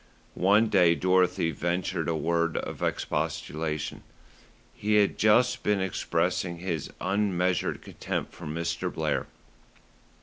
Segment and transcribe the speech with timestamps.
[0.33, 4.01] One day Dorothy ventured a word of expostulation.
[4.73, 8.91] He had just been expressing his unmeasured contempt for Mr.
[8.91, 9.27] Blair.